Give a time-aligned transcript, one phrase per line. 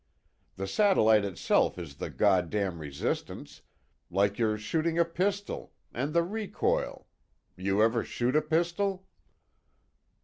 [0.55, 3.61] The satellite itself is the God damn resistance,
[4.09, 7.05] like you're shooting a pistol, and the recoil
[7.55, 9.05] you ever shoot a pistol?"